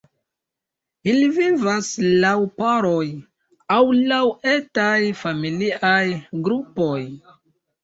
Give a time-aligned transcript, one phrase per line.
[1.11, 1.89] Ili vivas
[2.23, 2.31] laŭ
[2.63, 3.03] paroj
[3.77, 4.23] aŭ laŭ
[4.55, 6.03] etaj familiaj
[6.49, 7.01] grupoj.